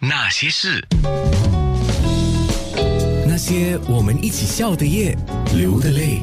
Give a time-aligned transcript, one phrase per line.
[0.00, 0.84] 那些事，
[3.26, 5.16] 那些我们一起笑的夜，
[5.54, 6.20] 流的泪。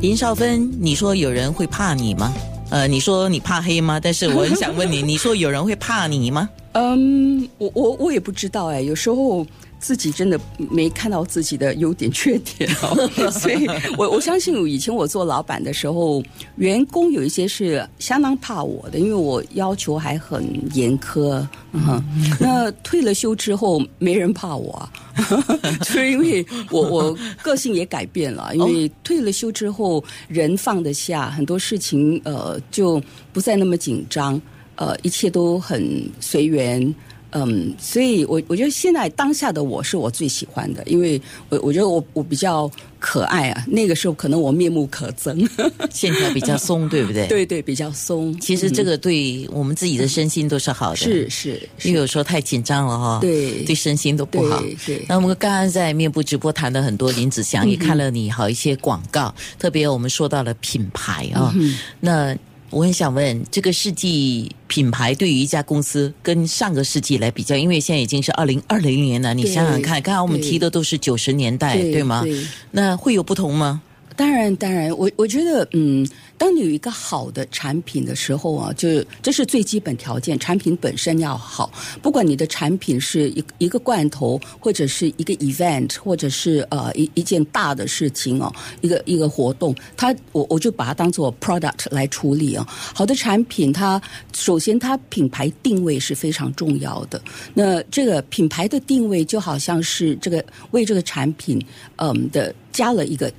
[0.00, 2.32] 林少芬，你说有人会怕你吗？
[2.70, 3.98] 呃，你说你怕黑吗？
[4.00, 6.48] 但是我很想问你， 你说有人会怕你吗？
[6.72, 9.46] 嗯，我我我也不知道哎，有时候。
[9.80, 13.64] 自己真的没看到自己的优点 缺点哦，所以
[13.96, 16.20] 我我相信以前我做老板的时候，
[16.56, 20.44] 员工有一些是相当怕我的，因为我要求还很
[20.74, 21.46] 严苛。
[21.70, 22.02] 嗯，
[22.40, 24.88] 那退了休之后，没人怕我，
[25.78, 33.00] 就是因为我我个性也改变了，因为退了休之后，人放得下，很多事情呃就
[33.32, 34.42] 不再那么紧张，
[34.78, 36.94] 呃，一切都很随缘。
[37.32, 43.62] 嗯，所以，我我觉得现在当下的我是我最喜欢的，因为我我觉得我我比较可爱啊。
[43.68, 45.46] 那个时候可能我面目可憎，
[45.92, 47.26] 线条比较松，对不对？
[47.26, 48.34] 对对，比较松。
[48.40, 50.96] 其实这个对我们自己的身心都是好的。
[50.96, 54.64] 是是，因为有时候太紧张了哈，对对身心都不好。
[54.86, 55.04] 对。
[55.06, 61.54] 那我们刚刚在面部直播谈了很多，林子祥也看了你好一些广告，特别我们说到了品牌啊，
[62.00, 62.34] 那。
[62.70, 72.24] 我很想问，这个世纪品牌对于一家公司跟上个世纪来比较，因为现在已经是二零二零年了，你想想看，刚刚我们提的都是九十年代，对吗？
[72.72, 73.80] 那会有不同吗？
[74.18, 76.04] 当然，当然，我我觉得，嗯。
[76.38, 81.68] 当你有一个好的产品的时候啊，就这是最基本条件，产品本身要好。
[82.00, 92.64] 不管你的产品是一一个罐头，或者是一个 event，或者是呃一一件大的事情哦，一个一个活动，它我我就把它当做 product 来处理啊。
[92.68, 94.00] 好的产品，它
[94.32, 97.20] 首先它品牌定位是非常重要的。
[97.52, 101.60] 那这个品牌的定位就好像是这个为这个产品
[101.96, 103.32] 嗯的加了一个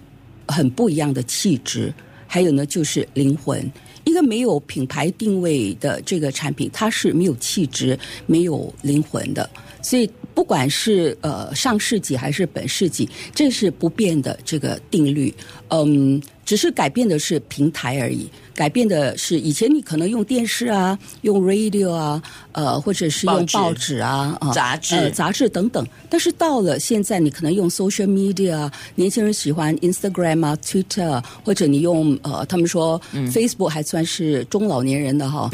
[0.50, 1.94] 很不一样的气质。
[2.28, 3.72] 还有呢，就是灵魂。
[4.03, 9.50] 一个没有品牌定位的这个产品，它是没有气质、没有灵魂的。
[9.81, 15.33] 所以，不管是呃上世纪还是本世纪，这是不变的这个定律。
[15.70, 16.22] 嗯。
[16.50, 22.20] 只是改变的是平台而已，改变的是以前你可能用电视啊，用 radio 啊，
[22.54, 25.86] 呃，或者是用报纸啊，杂志、杂志等等。
[26.10, 35.52] 但是到了现在，你可能用 social media，年轻人喜欢 Instagram 啊，Twitter，或者你用呃，他们说 Facebook 还算是中老年人的哈，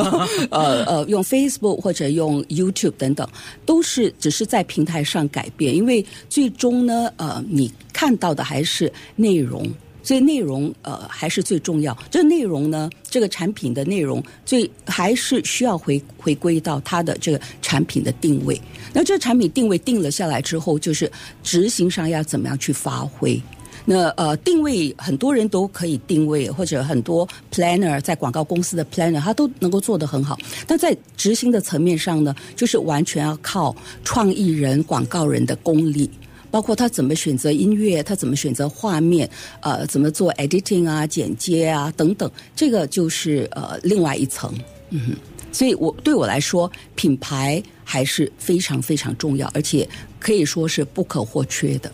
[0.48, 3.28] 呃呃，用 Facebook 或者用 YouTube 等等，
[3.66, 9.70] 都是只是在平台上改变，因为最终呢，呃，你看到的还是内容。
[10.08, 11.94] 所以内容呃还是最重要。
[12.10, 18.58] 这内容呢，这个产品的内容最还是需要回回归到它的这个产品的定位。
[18.94, 23.38] 那这个产品定位定了下来之后，就是执行上要怎么样去发挥。
[23.84, 30.38] 那呃定位很多人都可以定位，或者很多 planner 在广告公司的 planner 他都能够做得很好。
[30.66, 36.10] 但在执行的层面上呢，就是完全要靠创意人、广告人的功力。
[36.50, 39.28] 包括他怎么选择音乐，他怎么选择画面，
[39.60, 44.52] 呃，怎么做 editing 啊、剪接啊等等，这个就是呃另外一层。
[44.90, 45.16] 嗯哼，
[45.52, 49.86] 所以我对我来说，品牌还是非常非常重要，而且
[50.18, 51.92] 可以说是不可或缺的。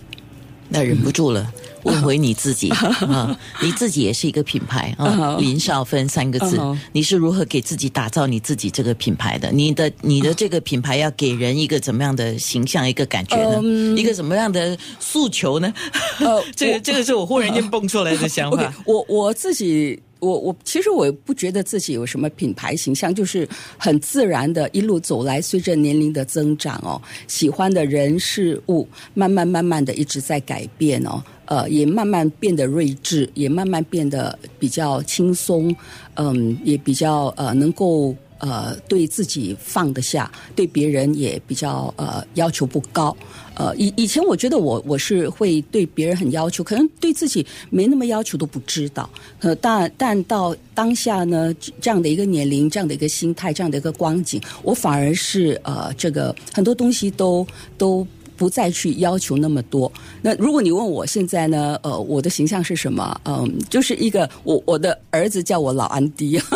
[0.68, 1.52] 那忍不住了。
[1.84, 6.60] 问回你自己 啊，你自己也是一个品牌啊，林少芬三个字，
[6.92, 9.50] 你是如何给自己打造你自己这个品牌的？
[9.52, 13.62] 你的你的这个品牌要给人一个怎么样的形象、一个感觉呢？
[13.96, 15.72] 一个怎么样的诉求呢？
[16.56, 18.72] 这个这个是我忽然间蹦出来的想法。
[18.86, 20.00] 我我自己。
[20.24, 23.46] 我我其实我不觉得自己有什么品牌形象，就是
[23.76, 35.74] 很自然的一路走来，随着年龄的增长哦，喜欢的人事物慢慢慢慢的一直在改变哦，呃，也慢慢变得睿智，也慢慢变得比较轻松，
[36.14, 38.14] 嗯，也比较呃能够。
[38.38, 43.16] 呃，对自己放得下，对别人也比较呃要求不高。
[43.56, 49.08] 呃，以以前我觉得我我是会对别人很要求，可能对自己没那么要求都不知道。
[49.40, 57.46] 呃，但但到当下呢，这样的一个年龄，这样的一个心态，这样的一个光景，我反而是呃这个很多东西都
[57.78, 58.04] 都
[58.36, 59.90] 不再去要求那么多。
[60.20, 63.20] 那如果你问我现在呢，呃，我的形象是什么？
[63.24, 66.40] 嗯，就是一个我我的儿子叫我老安迪。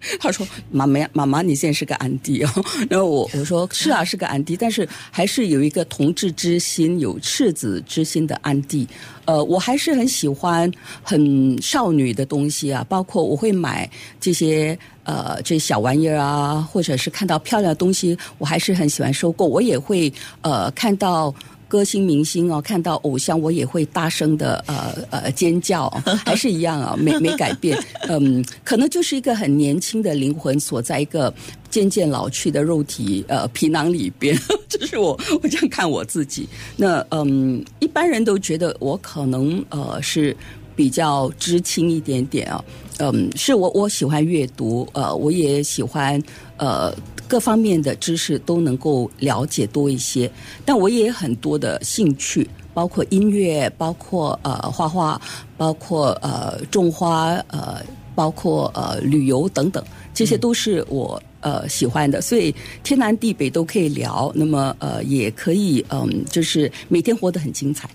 [0.18, 2.50] 他说：“妈妈，妈妈，你现在是个安迪哦。
[2.88, 8.88] ”然后我我说：“是啊，是个安迪，但是还是有一个同志之心、有赤子之心的安迪。
[9.26, 10.70] 呃，我还是很喜欢
[11.02, 13.88] 很少女的东西啊，包括我会买
[14.18, 19.44] 这些呃这小玩意儿啊，或者是看到漂亮的东西，我还是很喜欢收购。
[19.44, 21.34] 我也会呃看到。”
[21.70, 25.88] 歌星明星哦，看到偶像我也会大声的呃呃尖叫，
[26.26, 27.78] 还是一样啊，没没改变。
[28.10, 31.32] 嗯，可能就是一个很年轻的灵魂锁在一个
[31.70, 34.36] 渐渐老去的肉体呃皮囊里边，
[34.68, 36.48] 这是我我这样看我自己。
[36.76, 40.36] 那嗯，一般人都觉得我可能呃是
[40.74, 42.64] 比较知青一点点啊。
[42.98, 46.20] 嗯，是我我喜欢阅读，呃，我也喜欢
[46.58, 46.92] 呃
[47.30, 50.28] 各方面的知识都能够了解多一些，
[50.64, 52.44] 但我也有很多的兴趣，
[52.74, 55.20] 包括音乐，包括呃画画，
[55.56, 57.80] 包括呃种花，呃，
[58.16, 59.80] 包括呃旅游等等，
[60.12, 67.88] 这些都是我呃喜欢的，所以天南地北都可以聊，那么呃也可以嗯，就是每天活得很精彩，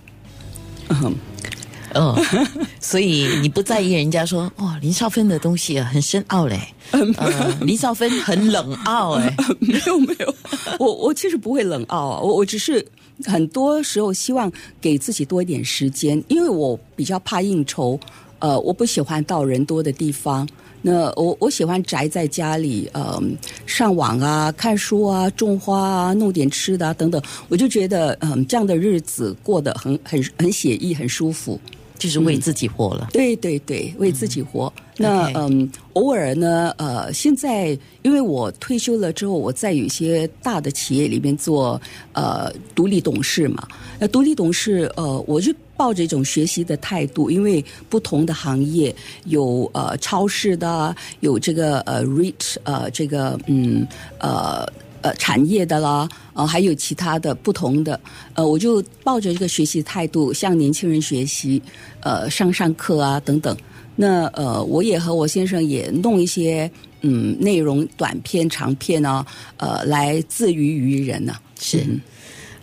[0.87, 1.13] 嗯。
[1.95, 2.15] 哦，
[2.79, 6.59] 所以你不在意人家说哇，林少芬的东西很深奥嘞。
[6.91, 10.35] 呃，林少芬很冷傲哎， 没有没有，
[10.77, 12.85] 我我其实不会冷傲啊，我我只是
[13.23, 17.99] 很多时候希望给自己多一点时间，因为我比较怕应酬，
[18.39, 20.47] 呃，我不喜欢到人多的地方。
[20.87, 27.19] 那我我喜欢宅在家里，嗯，上网啊，看书啊，种花啊，弄点吃的啊等等，
[27.49, 31.59] 我就觉得嗯，这样的日子过得很很很写意，很舒服。
[31.97, 34.71] 就是为自己活了，对对对，为自己活。
[34.97, 41.79] 那嗯，偶尔呢，呃，现在因为我退休了之后，我在有一些大的企业里面做
[42.13, 43.67] 呃独立董事嘛。
[43.99, 48.93] 那独立董事，呃，我就抱着一种学习的态度，因为不同的行业
[49.25, 53.85] 有呃超市的，有这个呃 rich 呃这个嗯
[54.19, 54.65] 呃。
[55.05, 57.99] 呃，产业的啦，呃，还有其他的不同的，
[58.33, 61.61] 呃，我就抱着一个学习态度，向年轻人学习，
[61.99, 63.55] 呃，上上课啊，等等。
[63.95, 66.69] 那呃，我也和我先生也弄一些
[67.01, 69.23] 嗯内容短片、长片啊，
[69.57, 71.35] 呃，来自娱于人呢。
[71.59, 71.85] 是，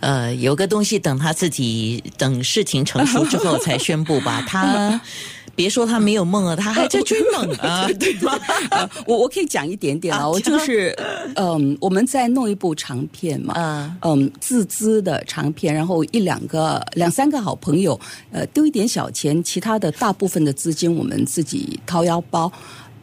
[0.03, 4.99] 呃，有个东西等他自己等事情成熟之后才宣布吧， 他。
[5.55, 8.33] 别说他没有梦了，他还在追梦啊， 对吗？
[9.05, 10.89] 我我可以讲一点点啊，我就是
[11.35, 17.99] 嗯，我们在弄一部长片嘛，嗯嗯，自资的长片，然后一两个、两三个好朋友，
[18.31, 22.51] 呃，丢一点小钱，其他的大部分的资金我们自己掏腰包，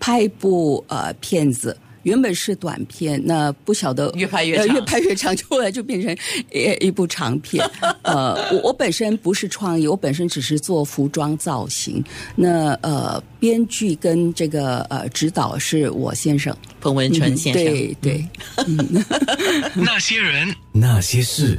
[0.00, 1.76] 拍一部呃片子。
[2.02, 6.16] 原本是短片，那不晓得越拍越长，越拍越长，后来就变成
[6.52, 7.64] 一一部长片。
[8.02, 12.02] 呃，我我本身不是创意，我本身只是做服装造型。
[12.34, 17.64] 那呃，编剧跟这个呃指导是我先生彭文春先生。
[17.64, 18.26] 对对。
[19.74, 21.58] 那些人，那些事。